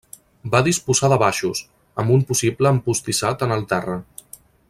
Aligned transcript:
Va 0.53 0.61
disposar 0.67 1.09
de 1.13 1.19
baixos, 1.23 1.61
amb 2.03 2.15
un 2.17 2.25
possible 2.31 2.73
empostissat 2.79 3.47
en 3.49 3.55
el 3.59 3.67
terra. 3.75 4.01